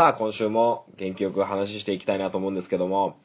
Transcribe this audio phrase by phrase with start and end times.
[0.00, 3.18] さあ、今週も元気よく話していきたいなと思うんですけども、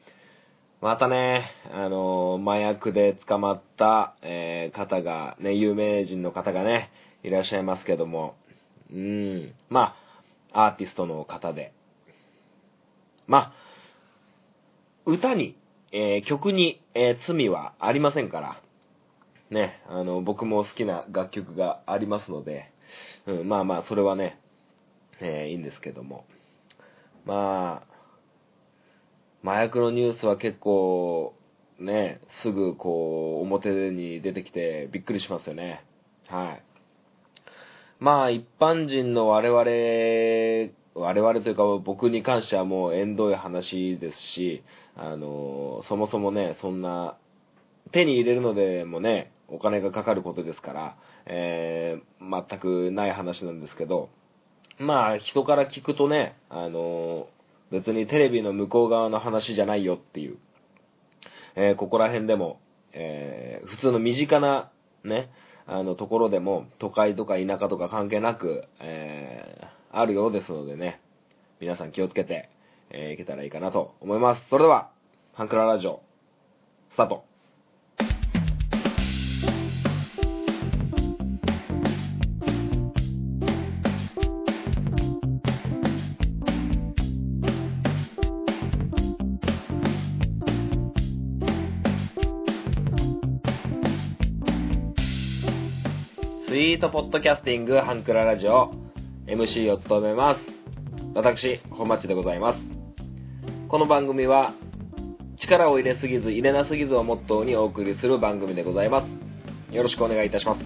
[0.82, 6.90] またね、あの麻薬で捕まった、えー、方が、ね、有名人の方がね、
[7.22, 8.36] いらっしゃいますけども、
[8.92, 9.96] うん、ま
[10.52, 11.72] あ、アーティストの方で、
[13.26, 13.52] まあ、
[15.06, 15.56] 歌に、
[15.92, 18.60] えー、曲に、えー、罪はありませんから、
[19.48, 22.70] ね、あの、僕も好きな楽曲がありますので、
[23.26, 24.38] うん、まあまあ、それはね、
[25.20, 26.26] えー、いいんですけども。
[27.26, 31.34] まあ、麻薬のニュースは結構、
[31.78, 35.84] ね、すぐこう、表に出てきてびっくりしますよね。
[36.28, 36.62] はい。
[37.98, 44.62] まあ、一般人の我々、我々というか僕に関してはもう縁遠い話ですし、
[44.96, 47.16] あの、そもそもね、そんな、
[47.92, 54.10] 手に入れるのでもね、お金がかかることですから、えー、全くない話なんですけど、
[54.78, 57.28] まあ、人から聞くとね、あの
[57.70, 60.38] 別にテレビの向こう側の話じゃないよっていう、
[61.56, 62.60] えー、ここら辺でも、
[62.92, 64.70] えー、普通の身近な、
[65.04, 65.30] ね、
[65.66, 71.00] あの、ところでも、都会とか田舎とか関係なく、え、あるようですのでね、
[71.58, 72.50] 皆さん気をつけて、
[72.90, 74.42] えー、いけたらいいかなと思います。
[74.50, 74.90] それでは、
[75.32, 76.02] ハンクララジオ、
[76.92, 77.35] スタート。
[96.86, 98.70] トポッドキャスティングハンクララジオ
[99.26, 100.40] MC を務めます。
[101.14, 102.60] 私、本町でございます。
[103.66, 104.54] この番組は
[105.36, 109.74] 力を入れすぎず入れなすぎずをモットーにお送りする番組でございます。
[109.74, 110.64] よろしくお願いいたします。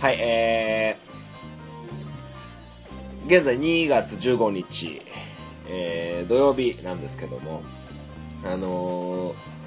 [0.00, 5.00] はい、えー、現在2月15日、
[5.68, 7.62] えー、土曜日なんですけども、
[8.44, 9.61] あのー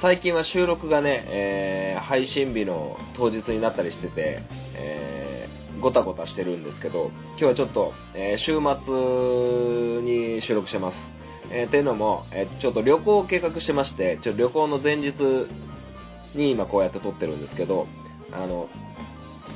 [0.00, 4.42] 最近は収録がね、えー、配信日の当日になったりしてて、
[4.76, 10.96] えー、ごたごたしてるんですけど、今日はちょっと、えー、週末に収録してます。
[11.50, 15.14] えー、ていうのも、えー、ちょっと旅行を計画してまして、ちょ旅行の前日
[16.36, 17.88] に今こうやって撮ってるんですけど、
[18.30, 18.68] あの、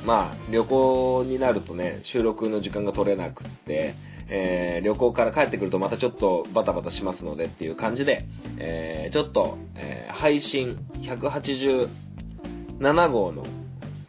[0.05, 3.95] まあ、旅行になるとね、収録の時間が取れなくって、
[4.29, 8.25] えー、旅行から帰ってくるとまたちょっとバタバタしますのでっていう感じで、
[8.57, 13.45] えー、ちょっと、えー、配信187号の、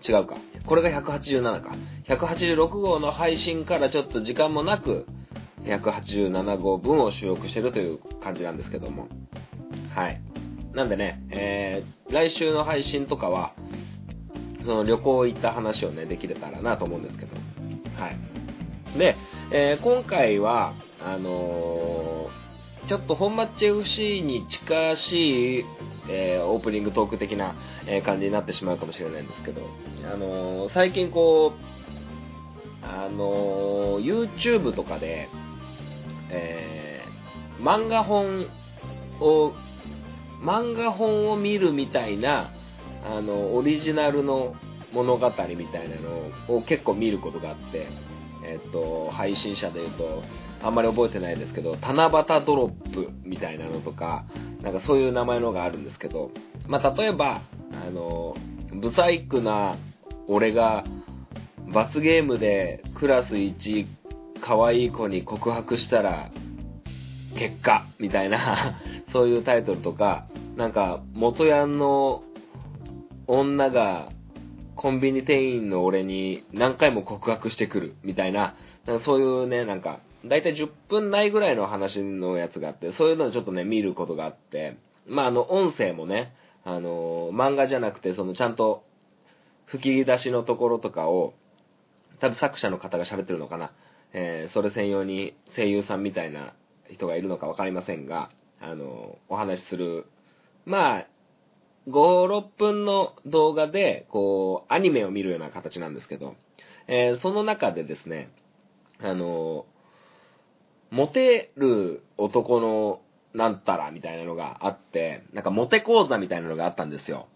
[0.06, 0.36] 違うか。
[0.66, 1.74] これが187か。
[2.08, 5.06] 186号の配信からちょっと時間もなく、
[5.64, 9.08] 187号分を収録してるという感じなんですけども。
[9.94, 10.20] はい。
[10.74, 13.54] なんでね、えー、来週の配信とかは、
[14.64, 17.36] その旅行行った話をね、できれたらなと思うんですけど。
[17.96, 18.18] はい。
[18.96, 19.16] で、
[19.50, 20.74] えー、今回は、
[21.04, 25.64] あのー、ちょっと本マッチ FC に近しい、
[26.08, 27.54] えー、オープニングトーク的な、
[27.86, 29.62] え感じになってしまうかもしれないんですけど、
[30.10, 35.28] あの最近こう、あの YouTube とかで、
[36.30, 37.02] え
[37.60, 38.46] 漫画本
[39.20, 39.52] を、
[40.42, 42.50] 漫画本を見るみたいな、
[43.04, 44.54] あの、オリジナルの
[44.92, 47.88] 物語みたいなのを結構見ることがあって、
[48.44, 50.22] えっと、配信者で言うと、
[50.62, 54.24] あんまり覚えてないですけど、七夕ドロップみたいなのとか、
[54.62, 56.30] なんかそういう名前のがあるんですけど、
[56.66, 58.36] まあ、例えば、あの、
[58.72, 59.76] ブサイクな
[60.26, 60.84] 俺が
[61.72, 63.86] 罰ゲームでクラス1
[64.40, 66.30] 可愛い子に告白したら
[67.36, 68.80] 結果みたいな
[69.12, 72.22] そういうタイトルとか、なんか元ヤンの
[73.26, 74.10] 女が
[74.84, 86.34] コンビニ店員の俺に何回も告白してくるみたいな、なんかそういうね、なんか、だいたい10分内ぐらいの話のやつがあって、そういうのをちょっとね、見ることがあって、まあ、あの、音声もね、
[86.66, 88.84] あの漫画じゃなくて、その、ちゃんと、
[89.64, 91.32] 吹き出しのところとかを、
[92.20, 93.72] 多分作者の方が喋ってるのかな。
[94.12, 96.52] えー、それ専用に声優さんみたいな
[96.90, 98.28] 人がいるのかわかりませんが、
[98.60, 100.04] あのお話しする、
[100.66, 101.06] まあ、
[101.88, 106.34] 5、6分の動画で、こう、アニメを見るような形なんですけど、
[106.86, 108.30] えー、その中でですね、
[109.00, 109.66] あの
[110.90, 113.00] モテる男の
[113.34, 117.26] なんたらみたいなのがあって、なんかモテ講座みたいなのがあったんですよ。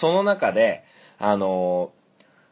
[0.00, 0.82] その中で、
[1.18, 1.92] あの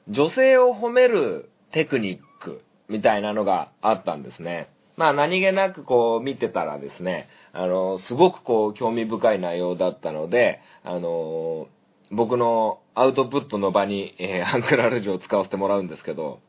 [0.09, 4.69] 女性を褒めるテクニックみたいなのがあったんですね。
[4.97, 11.69] まあ何気なくこう見てたらですね、あの、すごくこう興味深い内容だったので、あの、
[12.11, 16.41] 僕のアウトプットの場に、えー、アンクラルジュを使わせてもらうんですけど、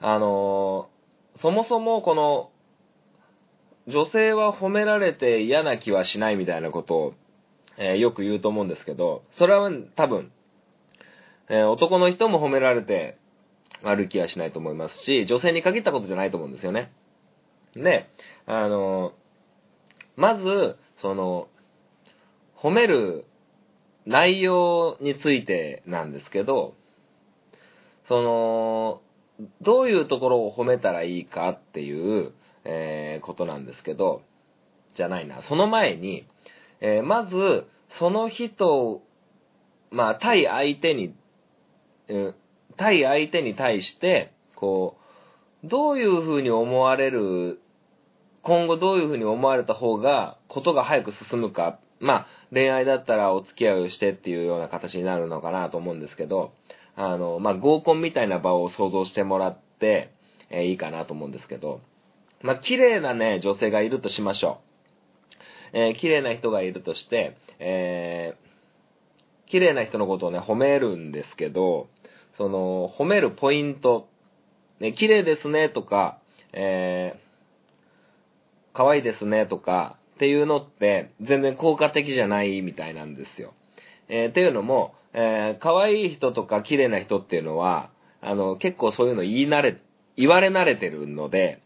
[0.00, 0.88] あの、
[1.40, 2.50] そもそもこの、
[3.88, 7.14] 女性は褒められて嫌な気はしないみたいなことを、
[7.78, 10.32] えーよく言うと思うんですけど、それは多分、
[11.48, 13.18] えー男の人も褒められて
[13.82, 16.90] 悪気はしないと思いますし、女性に限ったことじゃないと思うんですよね。
[17.82, 18.08] で、
[18.46, 19.12] あの、
[20.16, 21.48] まず、その、
[22.56, 23.26] 褒める
[24.06, 26.74] 内容についてなんですけど、
[28.08, 29.00] その、
[29.60, 32.32] どういうところを褒めたらいいかっていう、
[32.64, 34.22] えーことなんですけど、
[34.96, 35.42] じゃないな。
[35.42, 36.26] その前に、
[36.80, 37.66] えーまず、
[37.98, 39.02] その人、
[39.90, 41.14] まあ、対相手に、
[42.08, 42.34] うん
[42.76, 44.98] 対相手に対して、こ
[45.64, 47.58] う、どういう風に思われる、
[48.46, 51.80] 今後どういう風に思われた方が、ことが早く進むか。
[51.98, 56.52] まあ、恋愛だったらお付き合いをしてっていうような形になるのかなと思うんですけど、
[56.94, 60.12] あの、まあ、合コンみたいな場を想像してもらって、
[60.50, 61.80] えーいいかなと思うんですけど、
[62.40, 64.60] まあ、綺麗なね、女性がいるとしましょ
[65.74, 65.78] う。
[65.78, 71.88] えー綺麗な人がいるとして、えー綺麗な人のことをね、褒めるんですけど、
[72.36, 74.08] その、褒めるポイント、
[74.78, 76.20] ね、綺麗ですねとか、
[76.52, 77.25] えー
[78.76, 83.54] 可愛いですねとか、っていうのって全然効果的じゃないみたいなんですよ。
[84.08, 87.90] えーっていうのも、えー可愛い人とか綺麗な人っていうのは、
[88.20, 89.80] あの、結構そういうの言い慣れ、
[90.16, 91.62] 言われ慣れてるので、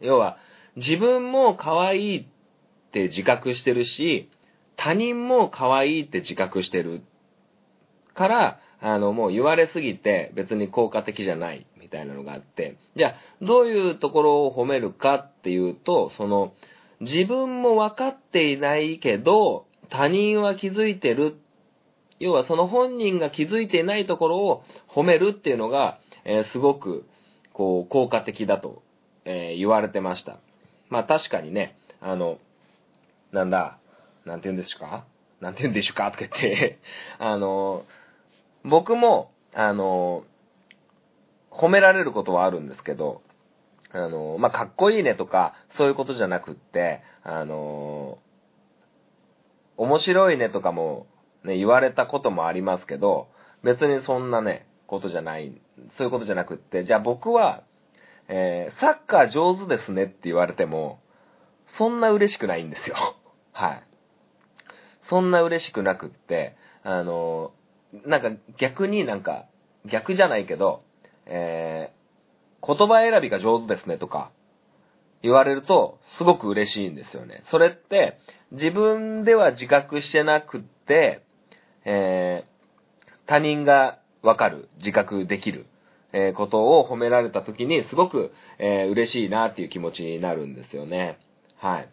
[0.00, 0.38] 要は、
[0.76, 2.26] 自分も可愛いっ
[2.92, 4.30] て自覚してるし、
[4.76, 7.02] 他人も可愛いって自覚してる
[8.14, 13.14] から、あの、もう言われすぎて別に効果的じゃないみたいなのがあって、じゃあ、
[13.44, 16.52] どういうところを褒めるかっていうと、その、
[17.00, 21.36] 自分も分かっていないけど、他人は気づいてる。
[22.20, 27.04] 要はその本人が気づいていないところを褒めるっていうのが、えーすごく、
[27.52, 28.82] こう、効果的だと、
[29.26, 30.38] えー言われてました。
[30.88, 32.38] まあ確かにね、あの、
[33.32, 33.78] なんだ、
[34.24, 35.04] なんて言うんですか？
[35.40, 36.10] なんて言うんでしょうか？
[36.10, 36.78] とか言って、
[37.18, 37.84] あの、
[38.64, 40.24] 僕も、あの、
[41.56, 43.22] 褒められることはあるんですけど、
[43.92, 48.18] あの、まあ、かっこいいねとか、そういうことじゃなくって、あの、
[49.76, 51.06] 面白いねとかも、
[51.44, 53.28] ね、言われたこともありますけど、
[53.62, 55.60] 別にそんなね、ことじゃない、
[55.96, 57.62] そういうことじゃなくって、じゃあ僕は、
[58.28, 61.00] えーサッカー上手ですねって言われても、
[61.78, 62.96] そんな嬉しくないんですよ。
[63.52, 63.82] はい。
[65.02, 67.52] そんな嬉しくなくって、あの、
[68.04, 69.46] なんか逆になんか、
[69.84, 70.82] 逆じゃないけど、
[71.26, 72.04] えー
[72.66, 74.30] 言葉選びが上手ですねとか、
[75.22, 77.42] 言われると、すごく嬉しいんですよね。
[77.50, 78.18] それって、
[78.52, 81.22] 自分では自覚してなくって、
[81.84, 82.54] えー
[83.26, 85.66] 他人がわかる、自覚できる、
[86.12, 91.18] えーことを褒められた時に、すごく、えー嬉しいなっていう気持ちになるんですよね。
[91.56, 91.88] はい。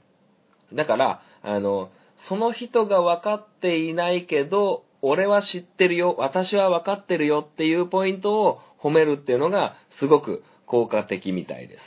[0.73, 1.89] だから、あの、
[2.27, 11.83] その人が分かっていないけど、俺は知ってるよ、私は分かってるよっていうポイントを褒めるっていうのがすごく効果的みたいです。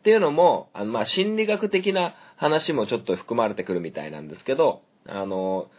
[0.00, 5.70] っていうのも、あの、まあ、心理学的な話もちょっと含まれてくるみたいなんですけど、あの、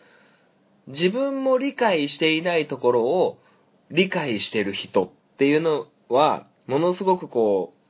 [0.88, 3.40] 自分も理解していないところを
[3.90, 7.82] 理解してる人っていうのは、ものすごくこう、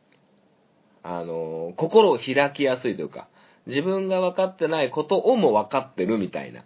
[1.04, 3.28] あの、心を開きやすいというか、
[3.68, 6.64] 自分が分かってないことをも分かってるみたいな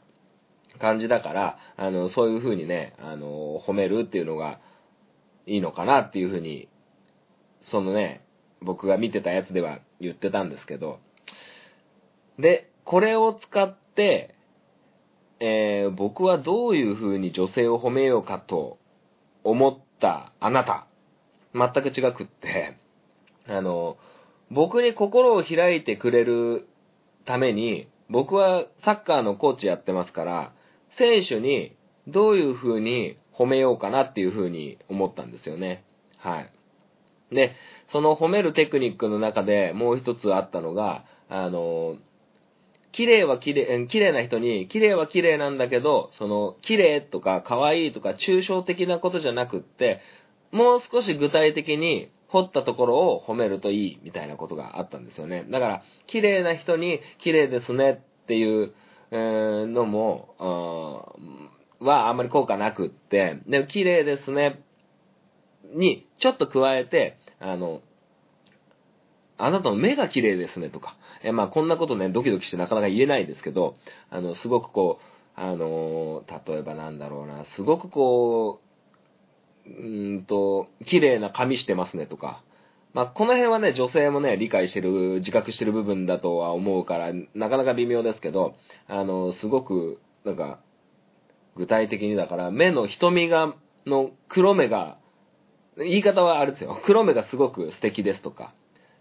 [0.79, 4.59] 感じだから、あの、そういう風にね、あの、褒めるっていうのが
[5.45, 6.67] いいのかなっていう風に、
[7.61, 8.25] そのね、
[8.61, 10.99] 僕が見てたやつでは言ってたんですけど、
[12.39, 14.35] で、これを使って、
[15.39, 18.79] えー僕はどういう風に女性を褒めようかと
[19.43, 20.87] 思ったあなた、
[21.53, 22.77] 全く違くって、
[23.47, 23.97] あの、
[24.51, 26.67] 僕に心を開いてくれる
[27.25, 30.53] ために、僕はサッカーのコーチやってますから、
[30.97, 31.75] 選手に
[32.07, 35.83] どういう風に褒めようかなっていう風に思ったんですよね。
[36.17, 36.51] はい。
[37.31, 37.55] で、
[37.89, 41.97] その褒めるテクニックの中でもう一つあったのが、あの、
[42.91, 49.99] 綺麗は綺麗、綺麗な人に、綺麗は綺麗なんだけど、その、綺麗とか可愛いとか抽象的なことじゃなくって、
[50.51, 55.45] もう少し具体的に掘ったところを褒めるといいみたいなことがあったんですよね。
[55.49, 58.73] だから、綺麗な人に綺麗ですねっていう、
[59.11, 61.15] えーのも、
[61.79, 64.61] はあんまり効果なくって、でも綺麗ですね。
[65.73, 67.81] にちょっと加えて、あの、
[69.37, 73.75] あなたの目が綺麗ですねとか、えまあこんなことね、ドキドキしてなかなか言えないですけど、
[74.09, 82.43] あの、すごくこう、あの例えばなんだろうな、すごくこう、うーんと、綺麗な髪してますねとか、
[82.93, 88.55] まあ、この辺はね、女性もね、理解してる、自覚してる部分だとは思うから、なかなか微妙ですけど、
[88.87, 90.59] あの、すごく、なんか、
[91.55, 94.97] 具体的にだから、目の瞳が、の黒目が、
[95.77, 96.79] 言い方はあれですよ。
[96.85, 98.53] 黒目がすごく素敵ですとか、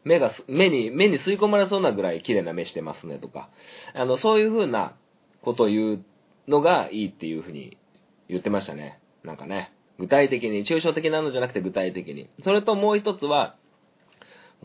[0.05, 3.49] 目が、目に、目に吸い込まれそうなぐらい綺麗な目してますねとか、
[3.95, 4.95] あの、そういう風な
[5.43, 6.05] ことを言う
[6.49, 7.79] のがいいっていう風に
[8.29, 9.01] 言ってましたね。
[9.23, 9.73] なんかね。
[9.99, 12.29] 具体的に、抽象的なのじゃなくて具体的に。
[12.43, 13.57] それともう一つは、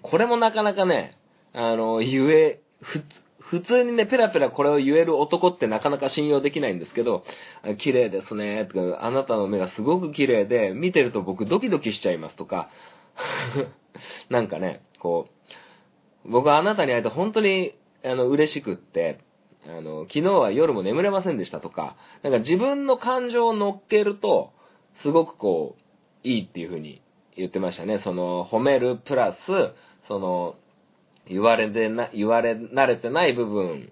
[0.02, 1.18] これもなかなかね、
[1.54, 3.04] あの、言え、ふ、
[3.50, 7.24] 普通にね、ペラペラこれを言える男ってなかなか信用できないんですけど、
[7.80, 12.70] 綺麗ですね、とか、あなたの目がすごく綺麗で、見てると僕ドキドキしちゃいますとか、
[14.30, 15.30] なんかね、こ
[16.26, 19.18] う、僕はあなたに会えて本当に、あの、嬉しくって、
[19.68, 24.54] あの、昨日は夜も眠れませんでしたとか、なんか自分の感情を乗っけると、
[25.02, 27.02] すごくこう、いいっていう風に
[27.36, 27.98] 言ってましたね。
[27.98, 29.40] その、褒めるプラス、
[30.08, 30.56] その、
[31.28, 33.92] 言われてな、言われ慣れてない部分、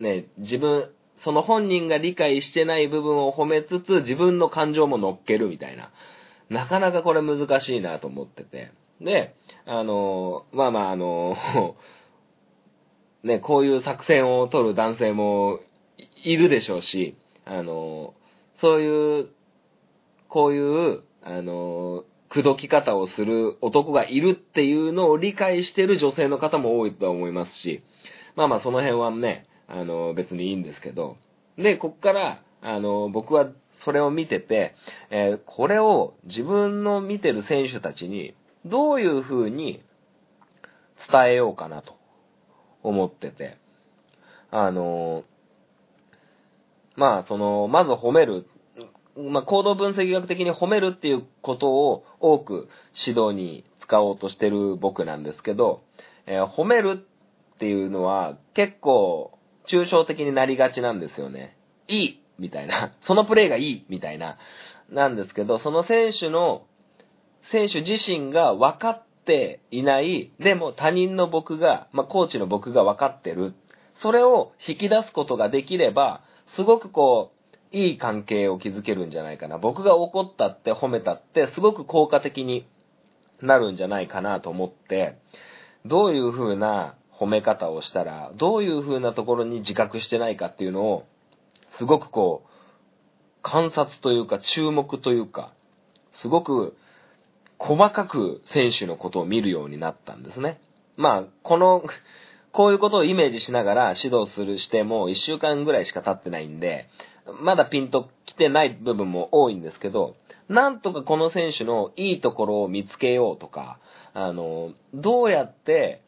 [0.00, 0.90] ね、自分、
[1.22, 5.90] その本人が理解してない部分を褒めつつ、自分の感情も乗っけるみたいな。
[6.48, 8.72] なかなかこれ難しいなと思ってて。
[9.00, 9.34] で、
[9.66, 11.36] あの、まあまああの、
[13.22, 15.58] ね、こういう作戦を取る男性も
[16.24, 18.14] いるでしょうし、あの、
[18.56, 19.28] そういう、
[20.28, 27.82] こういう、あの、口説き方をする男がいるっていうのを理解してる女性の方も多いとは思いますし、
[28.36, 31.16] まあまあその辺はね、あの、別にいいんですけど、
[31.56, 33.48] で、こっから、あの、僕は
[33.84, 34.74] それを見てて、
[35.10, 39.82] えー、これを自分の見てる選手たちに、どういう風に
[41.10, 41.96] 伝えようかなと
[42.82, 43.58] 思ってて、
[44.50, 45.24] あの、
[46.96, 48.48] まあ、その、まず褒める
[49.18, 55.82] まあ、行動分析学的に褒めるっていうことを多く指導に使おうとしてる僕なんですけど、
[56.26, 57.04] えー、褒める
[57.54, 61.56] っていうのは結構抽象的になりがちなんですよね。
[61.88, 62.92] いいみたいな。
[63.02, 64.38] そのプレイがいいみたいな。
[64.88, 66.62] なんですけど、その選手の、
[67.50, 73.54] 選手自身が分かっていない、でも他人の僕が、まあ、コーチの僕が分かってる。
[73.96, 76.22] それを引き出すことができれば、
[76.54, 77.37] すごくこう、
[77.72, 79.58] いい関係を築けるんじゃないかな。
[79.58, 82.66] 僕が怒ったって褒めたってすごく効果的に
[83.42, 85.18] なるんじゃないかなと思って、
[85.84, 91.06] どういう風な褒め方をしたら、どういう風なところに自覚してないかっていうのを、
[91.76, 92.48] すごくこう、
[93.42, 95.52] 観察というか注目というか、
[96.20, 96.76] すごく
[97.58, 100.60] 細かく選手のことを見るようになったんですね。
[100.96, 101.84] まあ、この、
[102.52, 106.88] こういうことをイメージしながら指導するしても1週間ぐらいしか経ってないんで、
[107.40, 110.16] まだピンと来てない部分も多いんですけど、
[110.48, 113.78] なんとかこの選手のいいところを見つけようとか、
[114.14, 116.02] あの、どうやって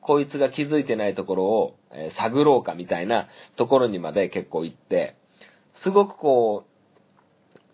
[0.00, 5.16] こいつが気づいてないところを、え探ろうかみたいなところにまで結構行って、
[5.82, 6.70] すごくこう、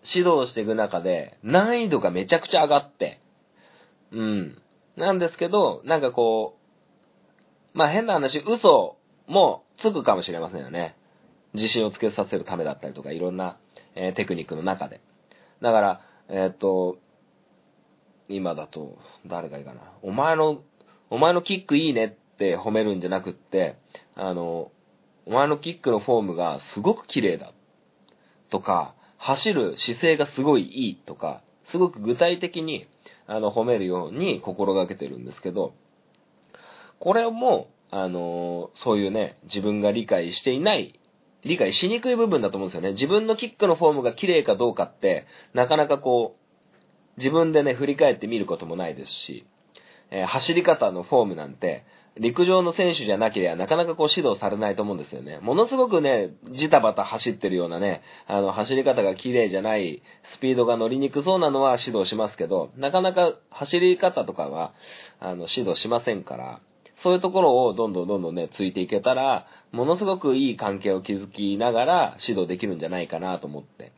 [0.03, 3.19] 指導していく中で難易度がめちゃくちゃ上がって、
[4.11, 4.57] うん。
[4.95, 6.57] なんですけど、なんかこ
[7.75, 10.95] う、まあ変な話、嘘もつくかもしれませんよね。
[11.53, 13.57] 自信をつけさせるためだったりとか、いろんな、
[13.95, 15.01] えー、テクニックの中で。
[15.61, 16.97] だから、えー、っと、
[18.29, 19.81] 今だと、誰がいいかな。
[20.01, 20.61] お前の、
[21.09, 23.77] お前のキックいいねって褒めるんじゃなくって、
[24.15, 24.71] あの、
[25.25, 27.53] お前のキックのフォームがすごく綺麗だ。
[28.49, 32.87] とか、走る姿勢がすごいいいとか、すごく具体的に、
[33.25, 35.73] あの、褒めるように心がけてるんですけど、
[36.99, 40.96] これも、あの、そういうね、自分が理解していない
[41.47, 42.91] 理解しにくい部分だと思うんですよね。
[42.91, 46.47] 自分のキックのフォームが綺麗かどうかって、なかなかこう、
[47.17, 49.47] 自分でね、振り返ってみることもないですし、
[50.11, 51.85] えー、走り方のフォームなんて、
[52.19, 55.39] 陸上の選手じゃなければなかなかこう指導されないと思うんですよね。
[55.39, 60.01] ものすごくね、ジタバタ走ってるようなね、あの、走り方が綺麗じゃない、
[60.33, 64.73] スピードが乗りにくそうなのは指導しますけど、なかなか走り方とかは、
[65.19, 66.59] あの、指導しませんから、
[67.03, 73.91] そういうところをどんどんどんどんね、ついていけたら、ものすごくいい関係を築きながら指導できるんじゃないかなと思って。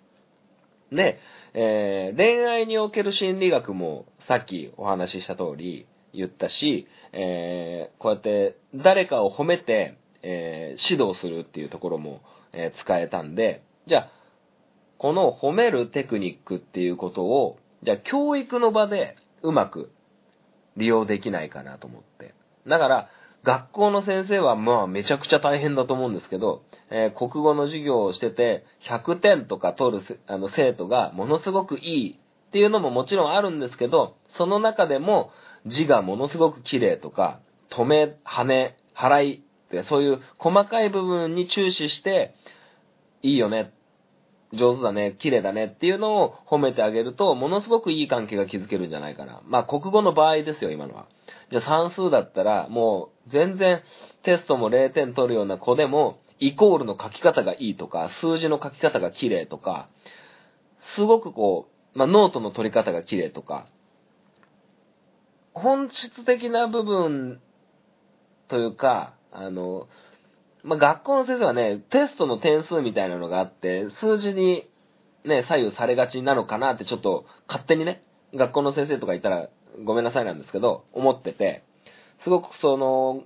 [0.92, 1.20] で、
[1.54, 14.12] えー、恋愛における心理学もさっきお話しした通り言ったし、えー、こうやって誰かを褒めて、えー、指導するっていうところも、え、使えたんで、じゃあ、
[14.98, 19.92] この褒めるテクニックっていうことを、じゃあ教育の場でうまく
[20.76, 22.34] 利用できないかなと思って。
[22.70, 23.10] だから、
[23.44, 35.32] 学校の先生はまあめちゃくちゃ大変だと思うんですけど、えー、国語の授業をしてて100点とか取るあの生徒がものすごくいいっていうのももちろんあるんですけど、その中でも
[35.66, 42.34] 字がものすごく綺麗とか、止め、羽、払いって、そういう細かい部分に注視して、
[43.22, 43.74] いいよね、
[44.54, 49.42] 上手だね、綺麗だねっていうのを褒めてあげると、ものすごくいい関係が築けるんじゃないかな。
[49.46, 51.06] まあ、国語の場合ですよ、今のは。
[51.52, 53.82] じゃあ算数だったら、もう全然
[54.24, 59.90] テストも0点取るような子でも、イコールの書き方がいいとか、数字の書き方が綺麗とか、
[60.96, 63.68] すごくこう、まあ、ノートの取り方が綺麗とか、
[65.54, 67.42] 本質的な部分
[68.48, 69.88] というか、あの、
[70.64, 74.70] まあ、学校の先生はね、テストの点数みたいなのがあって、数字に
[75.26, 78.04] ね、左右されがちなのかなってちょっと勝手にね、
[78.34, 79.50] 学校の先生とかいたら
[79.84, 81.64] ごめんなさいなんですけど、思ってて、
[82.24, 83.24] すごくその、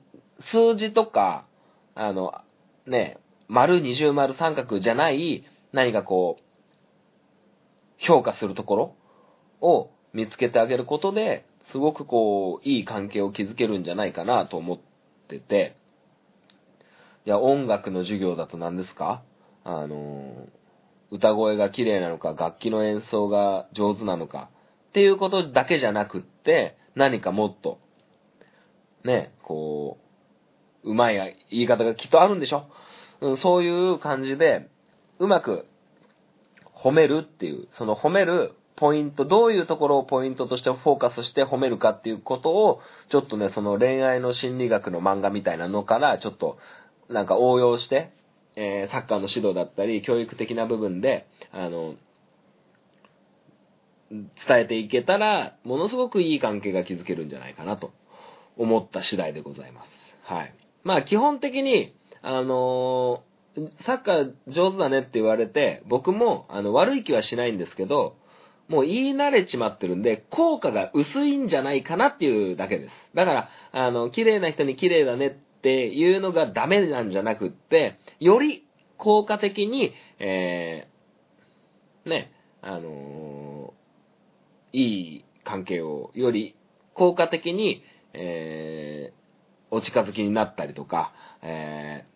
[0.51, 1.45] 数字とか、
[1.95, 2.33] あの、
[2.86, 3.17] ね、
[3.48, 6.43] 丸、二重丸、三角じゃない、何かこう、
[8.05, 8.95] 評価するところ
[9.62, 14.79] を見つけてあげることで、すごくこう、いい関係を築けるんじゃないかなと思っ
[15.29, 15.77] てて、
[17.25, 19.24] じゃあ音楽の授業だと何ですか？
[19.63, 20.50] あの、
[21.10, 24.50] 歌声が綺麗なのか、楽器の演奏が上手なのか、
[24.93, 27.79] っていうことだけじゃなくって、何かもっと、
[29.03, 29.97] ね、こ
[30.83, 31.15] う、うまい
[31.50, 32.67] 言い方がきっとあるんでしょ。
[33.19, 34.69] うんそういう感じで、
[35.17, 35.65] うまく
[36.75, 46.59] 褒めるっていう、その褒めるポイント、どういうところをポイントとしてフォーカスして褒めるかっていうことを、ちょっとね、その恋愛の心理学の漫画みたいなのから、ちょっと、
[47.09, 48.12] なんか応用して、
[48.55, 51.95] えーサッカーの指導だったり、教育的な部分で、あの、
[54.48, 57.91] 伝えていけたら、ものすごくいい関係が築けるんじゃないかなと
[58.58, 59.89] 思った次第でございます。
[60.24, 60.53] はい。
[60.84, 63.34] まあ基本的に、あのー
[63.86, 68.15] サッカー上手だねって言われて、僕もあの悪い気はしないんですけど、
[68.67, 72.91] もう言い慣れちまってるんで、効果が薄いんじゃないかなっていうだけです。
[73.13, 78.66] だから、あの、綺麗な人に綺麗だねっていうのがダメなんじゃなくって、より
[78.98, 83.62] 効果的に、えー、ね、あのー
[84.74, 86.55] いい関係を、より
[86.94, 87.83] 効果的に、
[88.14, 92.14] えー、お近づきになったりとか、えー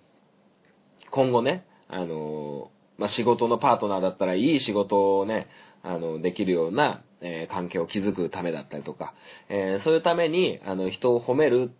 [1.09, 2.67] 今後ね、あのー
[2.97, 5.47] まあ、仕事のパートナーだったらいい仕事をね、
[5.81, 9.13] あの、できるような、えー関係を築くためだったりとか、
[9.49, 11.71] えーそういうために、あの、人を褒める、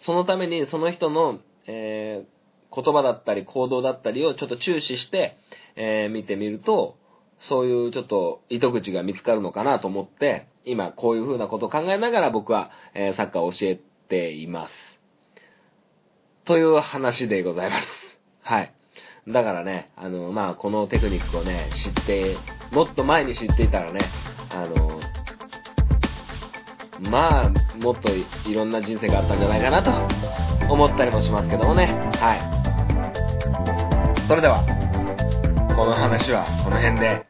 [0.00, 2.40] そのためにその人の、えー
[2.72, 5.36] 言葉だったり行動だったりをちょっと注視して、
[5.76, 6.96] えー見てみると、
[7.48, 14.72] そういうちょっと糸口が見つかるのかなと思って、今こういう風なことを考えながら僕は、えーサッカーを教えています。
[16.44, 17.86] という話でございます。
[18.42, 18.72] はい。
[19.28, 22.36] だからね、あの、まあ、このテクニックをね、知って、
[22.72, 24.00] もっと前に知っていたらね、
[24.50, 25.00] あの、
[27.10, 29.92] まあ、もっといいろんな人生があったんじゃないかなと
[30.72, 31.86] 思ったりもしますけどもね。
[32.18, 34.26] はい。
[34.26, 34.64] それでは、
[35.76, 37.29] この話はこの辺で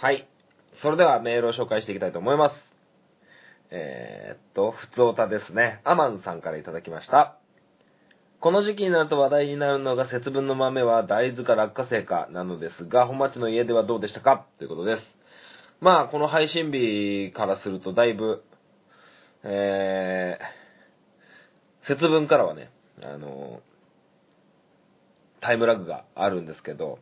[0.00, 0.28] はい。
[0.80, 2.54] それではメールを紹介していきたいと思います。
[3.72, 5.80] えー、っと、ふつおたですね。
[5.82, 7.36] アマンさんからいただきました。
[8.38, 14.46] この時期になると話題になるのが節分の豆は大豆か落花生かなのですが、本町の家ではどうでしたか？
[14.58, 15.02] ということです。
[15.80, 18.44] まあ、この配信日からするとだいぶ、
[19.42, 22.70] えー、節分からはね、
[23.02, 23.62] あの、
[25.40, 27.00] タイムラグがあるんですけど、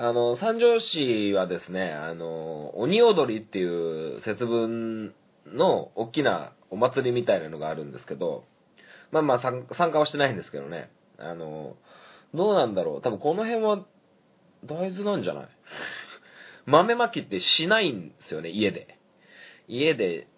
[0.00, 3.64] あの、三条市はですね、あの、鬼踊りってい
[4.16, 5.12] う節分
[5.44, 8.44] の大きなお祭りみたいなのがあるんですけど、
[9.10, 11.74] まあまあ参加はしてないんですけどね、あの、
[12.32, 13.02] どうなんだろう。
[13.02, 13.84] 多分この辺は
[14.64, 15.48] 大豆なんじゃない？
[16.66, 18.98] 豆まきってしないんですよね、家で。
[19.66, 20.28] 家で、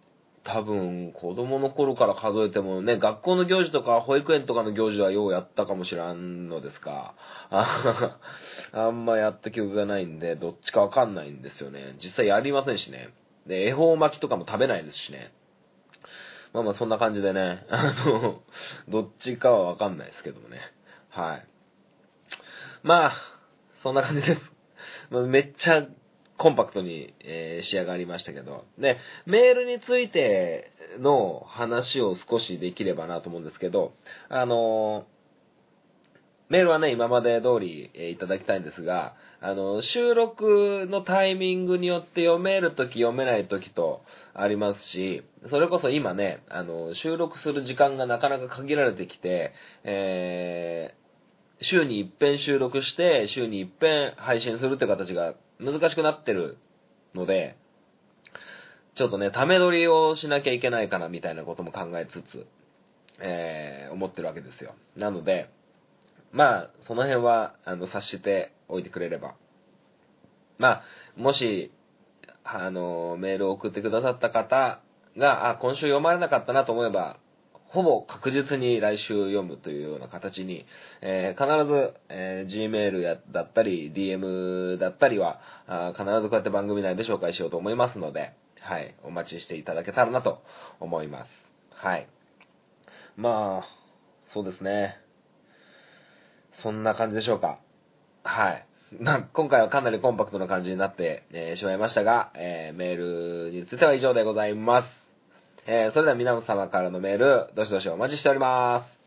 [0.44, 7.14] 多分、子供の頃から数えてもね、学校の行事とか保育園とかの行事はようやったかもしらんのですが、
[7.50, 8.18] あ
[8.72, 11.96] あんまやった記憶がないんで、どっちかわかんないんですよね。
[12.02, 13.10] 実際やりませんしね。
[13.46, 15.32] で、恵方巻きとかも食べないですしね。
[16.52, 18.40] まあまあそんな感じでね、 あの、
[18.88, 20.58] どっちかはわかんないですけどもね。
[21.10, 21.46] はい。
[22.82, 23.12] まあ、
[23.82, 24.40] そんな感じです。
[25.10, 25.86] めっちゃ
[26.40, 28.64] コンパクトに、えー、仕上がりましたけど。
[28.78, 33.92] で、メールについての話を少しできればなと思うんですけど、
[34.30, 35.04] あの
[36.48, 49.52] メールはね、今まで通り、えー、いただきたいんですが、あの、収録のタイミングによって読めるとき読めないときとありますし、それこそ今ね、あの、収録する時間がなかなか限られてきて、
[49.84, 56.58] えー、週に一遍収録して、週に一遍配信するって形が難しくなってる
[57.14, 57.56] ので、
[58.94, 62.46] ちょっとね、ため撮りをしなきゃいけないかなみたいなことも考えつつ、
[63.20, 64.74] えー、思ってるわけですよ。
[64.96, 65.50] なので、
[66.32, 69.34] まあ、その辺は、あの、察しておいてくれれば。
[70.58, 70.84] まあ、
[71.16, 71.72] もし、
[72.44, 74.80] あの、メールを送ってくださった方
[75.16, 77.18] が、あ、今週読まれなかったなと思えば、
[77.70, 80.66] ほぼ確実に来週読むというような形に、
[81.02, 90.42] えー、必ず、えー、Gmail やだったり、DM だったりはあ、必ずこうやって番組内で紹介しようと思いますので、はい、お待ちしていただけたらなと
[90.80, 91.30] 思います。
[91.70, 92.08] はい。
[93.16, 93.64] まあ、
[94.34, 94.98] そうですね。
[96.64, 97.60] そんな感じでしょうか。
[98.24, 98.66] はい。
[98.98, 102.96] ま今回はかなりコンパクトな感じになって、えー、しまいましたが、えー、メー
[103.44, 104.99] ルについては以上でございます。
[105.72, 108.99] えー、それでは皆様からのメール、どしどしお待ちしております。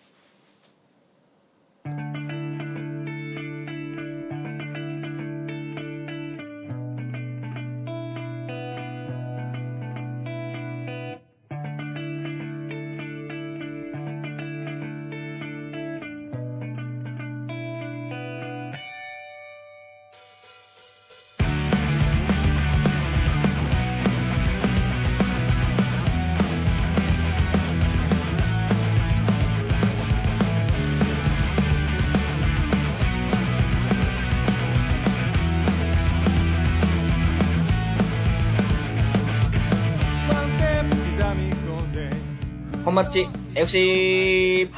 [42.86, 44.70] 本町 FC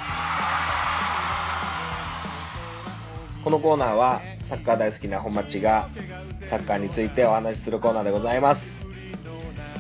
[3.44, 5.90] このコーナーはサッカー大好きな本町が
[6.52, 8.62] サッカーについてお話しするコーナーでございます。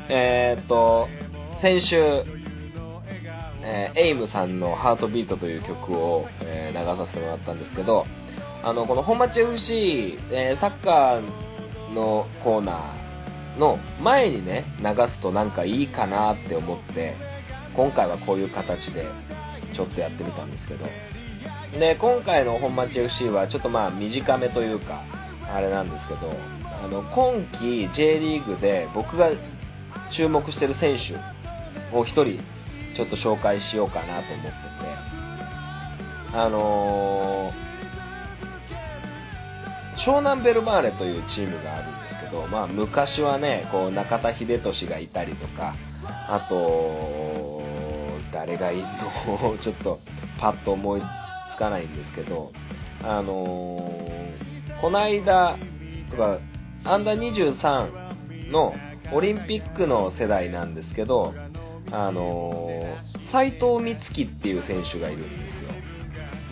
[0.10, 1.08] えー、っと
[1.62, 1.96] 先週
[3.68, 8.06] えー、エイムさんの「ハートビート」という曲を、えー、流させてもらったんですけど
[8.64, 17.16] あのこの本町 FC、えー、サッカーのコーナーの前にね流すとなんかいいかなって思って
[17.76, 19.06] 今回はこういう形で
[19.74, 20.86] ちょっとやってみたんですけど。
[21.80, 25.04] で、今回の本町 FC はちょっとまあ短めというか、
[25.54, 26.32] あれなんですけど、
[26.84, 29.30] あの、今季 J リーグで僕が
[30.12, 31.16] 注目してる選手
[31.96, 32.40] を一人
[32.96, 34.56] ちょっと紹介しようかなと思ってて、
[36.34, 45.76] あのー、湘南ベルマーレというチームがあるんですけど、まあ昔はね、こう中田英寿がいたりとか、
[46.28, 47.45] あと、
[48.36, 49.58] 誰がいいの？
[49.64, 50.00] ちょっと
[50.38, 51.02] パッと思い
[51.56, 52.52] つかないんですけど、
[53.02, 55.58] あのー、この間、
[56.12, 56.40] とか、
[56.84, 58.74] アンダー23の
[59.14, 61.34] オリンピックの世代なんですけど、
[61.92, 65.70] あのー、斎藤美月っていう選手がいるんですよ。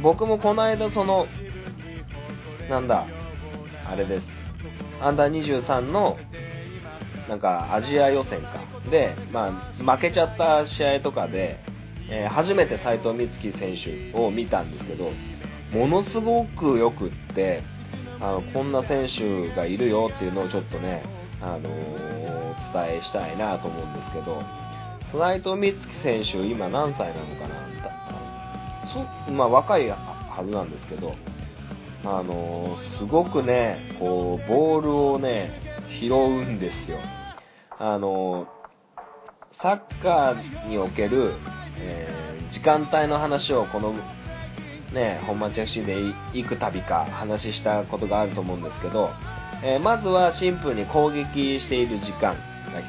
[0.01, 1.27] 僕もこの間その、
[2.69, 3.05] なんだ、
[3.85, 4.23] あれです。
[5.01, 6.17] アンダー23の、
[7.27, 8.61] なんかアジア予選か。
[8.89, 11.59] で、まあ、負けちゃった試合とかで、
[12.09, 13.75] えー、初めて斎藤美月選
[14.11, 15.11] 手を見たんですけど、
[15.71, 17.63] ものすごくよくって、
[18.19, 21.03] あの、こんな選手がいるよっていうのをちょっとね、
[21.41, 24.43] あのー、お伝えしたいなと思うんですけど、
[25.17, 27.63] 斎藤美月選手、今何歳なのかな？
[29.25, 29.97] そまあ若いは
[30.45, 31.15] ずなんですけど、
[32.03, 35.51] あのー、すごくね、こう、ボールをね、
[35.99, 36.97] 拾うんですよ。
[37.79, 38.47] あのー、
[39.61, 41.33] サッカーにおける
[41.77, 43.93] えー、時間帯の話をこの、
[44.93, 45.97] ね、本町 FC で
[46.33, 49.09] 幾度か話したことがあると思うんですけど、
[49.63, 52.35] えー、まずはシンプルに攻撃している時間
[52.71, 52.85] が一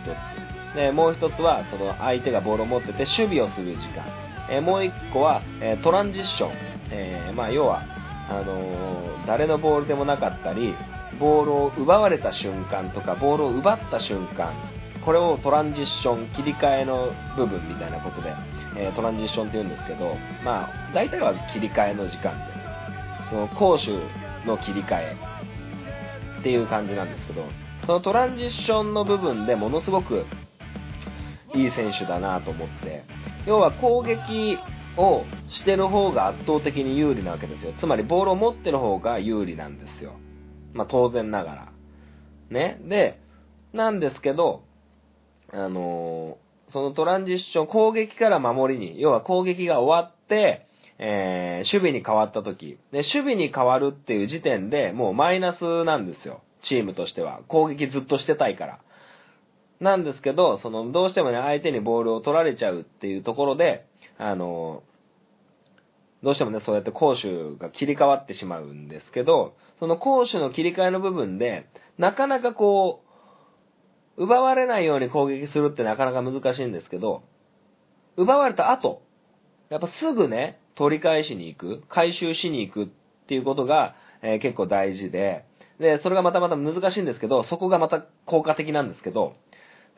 [0.73, 0.77] つ。
[0.77, 4.05] で、もう一つは、その相手がボールを持ってて守備をする時間。
[4.51, 6.51] えー、もう一個は、えトランジッション。
[6.91, 7.83] えまあ、要は、
[8.29, 10.75] あの誰のボールでもなかったり、
[11.21, 14.53] ボールを奪われた瞬間とか、ボールを奪った瞬間、
[15.05, 18.35] これをトランジッション、切り替えの部分みたいなことで、
[18.77, 22.45] えートランジッションって言うんですけど、まあ、大体は切り替えの時間で、
[23.31, 24.01] その攻守
[24.47, 25.17] の切り替え
[26.41, 27.45] っていう感じなんですけど、
[27.87, 30.25] そのトランジッションの部分でものすごく
[31.55, 33.05] いい選手だなと思って、
[33.47, 34.59] 要は攻撃
[34.97, 37.73] をしてる方が圧倒的に有利なわけですよ。
[37.79, 40.15] つまりボールを持ってる方が有利なんですよ。
[40.73, 41.73] まあ当然ながら。
[42.51, 42.81] ね。
[42.89, 43.21] で、
[43.73, 44.63] なんですけど、
[45.55, 50.67] あのーそのトランジッション、攻撃から守りに、要は攻撃が終わって、
[50.99, 56.43] えー守備に変わった時、で、守備に変わるっていう時点でもうマイナスなんですよ。
[56.63, 57.41] チームとしては。
[57.49, 58.81] 攻撃ずっとしてたいから。
[59.81, 63.87] なんですけど、その、どうしてもね、相手にボールを取られちゃうっていうところで、
[64.19, 64.83] あの、
[66.23, 73.04] どうしてもね、そうやって攻守が切り替わってしまうんですけど、その攻守の切り替えの部分で、なかなかこう、
[74.17, 77.23] 奪われないように攻撃するってなかなか難しいんですけど、
[78.17, 79.03] 奪われた後、
[79.71, 82.89] やっぱすぐね、取り返しに行く、回収しに行くっ
[83.27, 85.45] ていうことが、えー結構大事で、
[85.79, 89.35] で、それがまたまた難しいんですけど、そこがまた効果的なんですけど、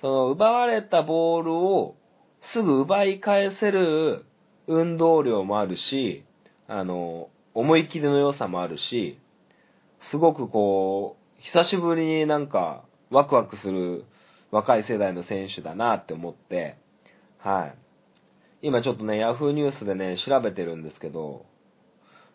[0.01, 1.97] その奪われたボールを
[2.41, 4.25] すぐ奪い返せる
[4.67, 6.25] 運動量もあるし、
[6.69, 9.19] あの、思い切りの良さもあるし、
[10.11, 14.05] すごくこう、久しぶりになんかワクワクする
[14.51, 16.77] 若い世代の選手だなって思って、
[17.39, 17.75] はい。
[18.63, 21.47] 今ちょっとね、ヤフーニュースでね、調べてるんですけど、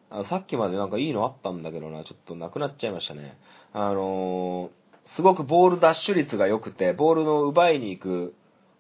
[0.10, 3.38] あさっきまでなんかいいのあったんだけどな、ちょっとなくなっちゃいましたね。
[3.74, 4.82] あのー
[5.16, 8.36] すごくボールダッシュ率が良くて、ボールの奪いに行く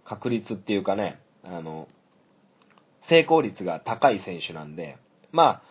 [0.05, 1.87] 確率っていうかね、あの、
[3.09, 4.97] 成功率が高い選手なんで、
[5.31, 5.61] まあ、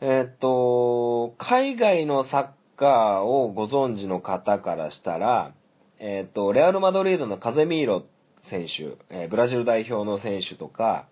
[0.00, 5.52] えーっと、海外のサッカーをご存知の方からしたら、
[5.98, 8.04] えーっと、レアル・マドリードのカゼミーロ
[8.50, 11.08] 選手、えーブラジル代表の選手とか、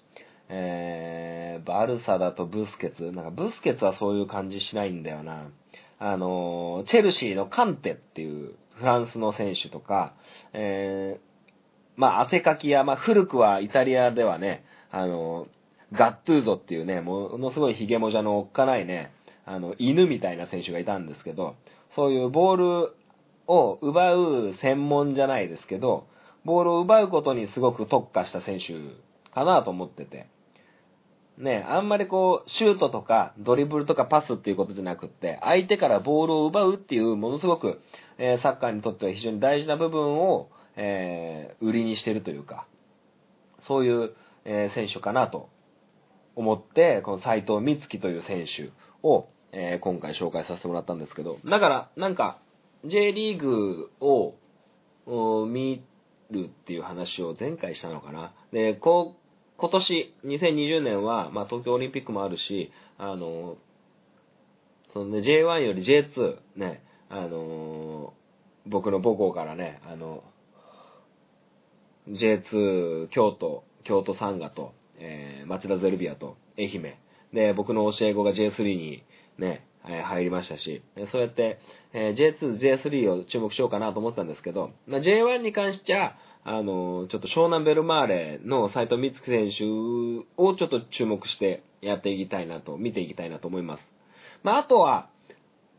[0.49, 5.49] えー、バルサだとブスケツ、なんかブスケツはそういう感じしないんだよな。
[5.99, 10.15] あの、チェルシーのカンテっていうフランスの選手とか、
[10.53, 11.21] えー、
[11.97, 15.47] まあ、汗かきや、まあ、古くはイタリアではね、あの、
[15.93, 19.13] ガットゥーゾっていうね、ものすごいヒゲもじゃのおっかないね、
[19.47, 21.57] あの、犬みたいな選手がいたんですけど、
[21.95, 22.97] そういうボール
[23.47, 26.07] を奪う専門じゃないですけど、
[26.45, 28.75] ボールを奪うことにすごく特化した選手
[29.33, 30.27] かなと思ってて。
[31.39, 37.81] ね、あんまりこう、シュートとかドリブルとかパスっていうことじゃなくって、相手からボールを奪うっていうものすごく、
[38.19, 42.67] えーサッカーにとっては非常に大事な部分を、えー売りにしてるというか、
[43.67, 45.49] そういう、えー選手かなと
[46.37, 48.71] 思って、この斎藤美月という選手
[49.03, 52.39] を、えー今回紹介させてもらったんですけど、だから、なんか、
[52.85, 54.35] J リーグを
[55.47, 55.85] 見
[56.31, 58.35] るっていう話を前回したのかな。
[58.53, 59.21] で、こう、
[59.57, 63.57] 今年、2020年は、まあ東京オリンピックもあるし、あの、
[64.93, 68.13] そのね、J1 より J2、ね、あの、
[68.67, 70.25] 僕の母校からね、あの、
[72.09, 76.95] J2 京都、京都サンガと、えー、町田ゼルビアと愛媛。
[77.33, 79.05] で、僕の教え子が J3 に
[79.39, 81.59] ね、えー入りましたし、そうやって、
[81.93, 86.17] え J2、J3 を注目しようかなと思ってたんですけど、ま、J1 に関しては、
[86.47, 89.65] あのちょっと湘南ベルマーレの斉藤美月選手
[90.37, 93.81] をちょっと注目してやっていきたいなと、見ていきたいなと思います。
[94.43, 95.09] まあ、あとは、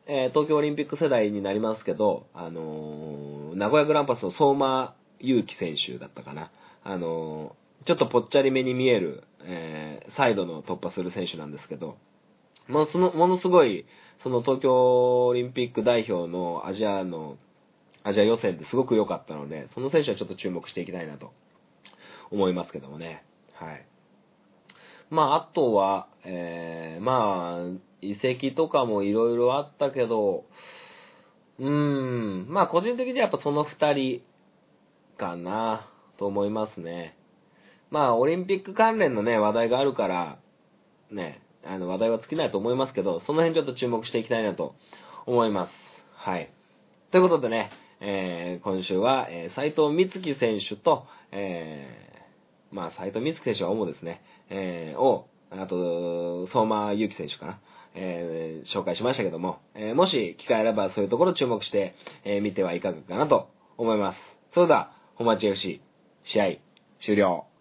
[0.08, 6.52] え東京オリンピック世代になりますけど、あの名古屋グランパスの相馬勇樹選手だったかな。
[6.84, 11.98] あのちょっとぽっちゃりめに見える、えーサイドの突破する選手なんですけど、
[12.68, 13.86] もうその、ものすごい、
[14.24, 17.38] その東京オリンピック代表のアジアの、
[18.04, 21.32] アジア予選ですごく良かったので、その選手はちょっと注目していきたいなと
[22.32, 23.24] 思いますけどもね。
[23.54, 23.86] はい。
[25.10, 30.46] まあ、あとは、えー、まあ、移籍とかもいろいろあったけど、
[31.60, 34.22] うーん、まあ個人的にはやっぱその二人
[35.18, 37.18] かな、と思いますね。
[37.92, 40.40] まあ、オリンピック関連のね、話題があるから、
[41.12, 44.76] ね、あの、話題は尽きないと思いますけど、その辺ちょっと注目していきたいなと
[45.26, 45.72] 思います。
[46.14, 46.52] はい。
[47.12, 57.60] ということでね、えー、今週は、えー、斉藤美月選手と、えー、まあ、斉藤美月選手は主ですね、えー、を、あと、相馬勇樹選手かな、
[57.94, 64.20] えー、紹介しましたけども、えー、もし機会あればそういうところ注目して、えー、見てはいかがかなと思います。
[64.54, 65.82] それでは、本町 FC、
[66.24, 66.46] 試合、
[67.00, 67.55] 終了。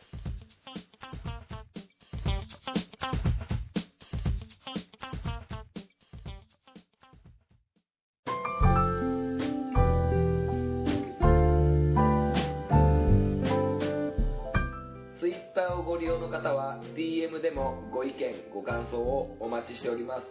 [18.07, 20.23] 意見ご感想をお待ちしております。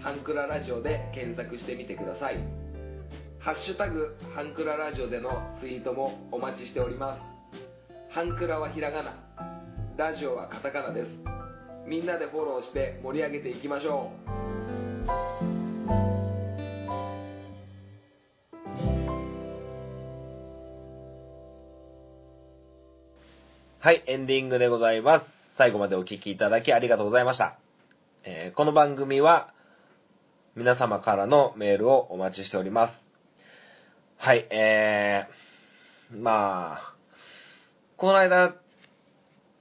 [0.00, 2.38] ハンクララジオで検索してみてください。
[3.38, 7.22] ハッシュタグハンクララジオでのツイートもお待ちしております。
[8.12, 9.14] ハンクラはひらがな。
[9.96, 11.10] ラジオはカタカナです。
[11.86, 14.30] みんなでフォローして盛り上げていきましょう。
[23.82, 25.39] はい、エンディングでございます。
[25.60, 27.58] 最後までお聞きいただきありがとうございました。
[28.24, 29.52] えーこの番組は
[30.56, 32.94] 皆様からのメールをお待ちしております。
[34.16, 36.94] はい、えー、まあ、
[37.98, 38.54] この間、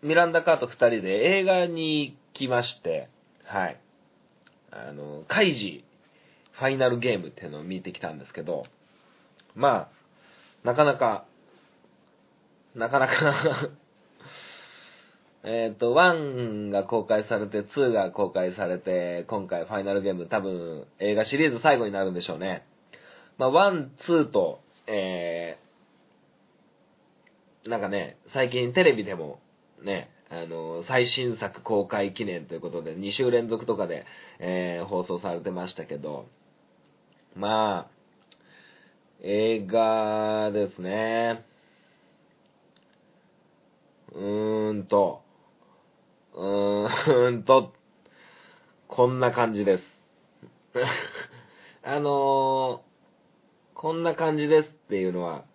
[0.02, 3.10] ミランダカーと二人で映画に行きまして、
[3.44, 3.78] はい。
[4.72, 5.84] あの、カイジ
[6.54, 8.64] ファイナルゲームっていうのを見てきたんですけど、
[9.54, 9.90] ま
[10.64, 11.26] あ、なかなか、
[12.74, 13.70] なかなか
[15.44, 22.66] えっと、1が公開されて、2が公開されて、今回ファイナルゲーム、多分映画シリーズ最後になるんでしょうね。
[23.38, 29.40] まあ、1、2と、えー、なんかね、最近テレビでも、
[29.82, 34.06] ね、あの、最新作公開記念ということで、2週連続とかで、
[34.40, 36.26] えー放送されてましたけど、
[37.36, 38.00] まあ、
[39.22, 41.46] 映画ですね。
[44.14, 45.22] うーんと、
[46.40, 47.74] うーんと、
[48.88, 49.84] こんな感じです。
[51.84, 52.90] あのー
[53.74, 55.46] こんな感じですっていうのは、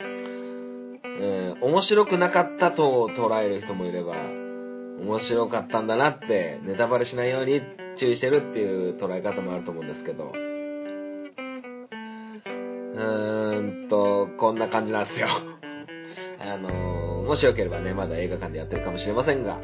[0.00, 7.60] うん、面白くなかったと捉える人もいれば、面白かったんだなって、ネタバレしないように
[7.96, 15.28] 注意してるっていう捉え方もあると思うんですけど、うーんと、こんな感じなんですよ。
[16.40, 19.58] あのーもしよければね、まだ映画館でやってるかもしれませんが、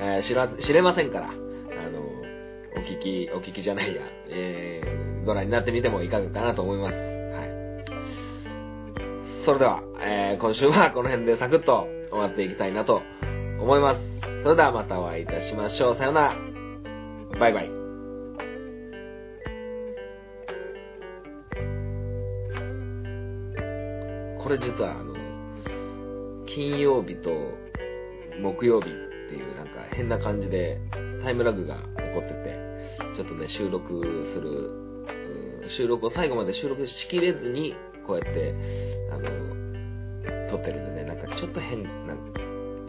[0.00, 1.38] えー知ら、知れませんから、あの
[2.76, 6.94] お聞き、お聞きじゃないや、えーご覧になってみてもいかがかなと思います。
[6.94, 7.04] はい。
[9.44, 13.02] それでは、えー今週はこの辺でサクッと終わっていきたいなと
[13.60, 14.00] 思います。
[14.42, 15.96] それではまたお会いいたしましょう。
[15.96, 16.36] さよなら。
[17.38, 17.70] バイバイ。
[24.42, 25.14] これ実はあの、
[26.46, 27.30] 金曜日と
[28.40, 28.88] 木曜日
[29.28, 30.80] っていうなんか変な感じで
[31.22, 31.82] タイムラグが起
[32.14, 32.68] こってて、
[33.14, 38.54] ちょっとね、収録する、収録を最後まで収録しきれずに、こうやって、
[39.12, 42.16] あの、撮ってるんでね、なんかちょっと変な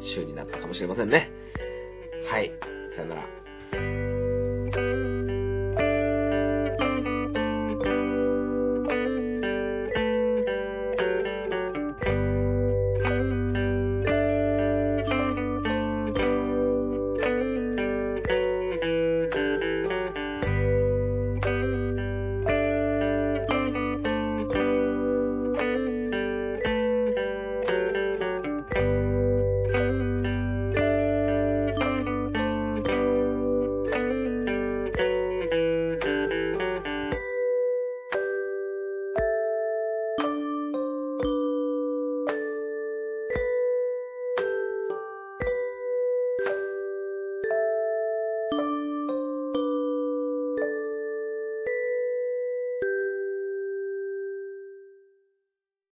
[0.01, 1.29] 週になったかもしれませんね。
[2.31, 2.51] はい。
[2.95, 3.38] さよなら。